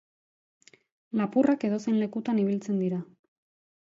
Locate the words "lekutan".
2.05-2.43